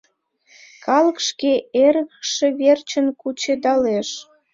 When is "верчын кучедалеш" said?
2.59-4.09